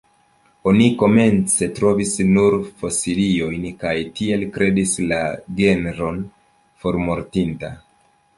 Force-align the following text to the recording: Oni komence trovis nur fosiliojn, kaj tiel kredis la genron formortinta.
Oni 0.69 0.85
komence 1.01 1.67
trovis 1.79 2.13
nur 2.29 2.57
fosiliojn, 2.79 3.67
kaj 3.83 3.93
tiel 4.21 4.47
kredis 4.57 4.95
la 5.13 5.21
genron 5.61 6.19
formortinta. 6.87 7.73